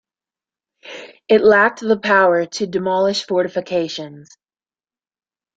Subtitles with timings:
[1.27, 4.35] It lacked the power to demolish fortifications.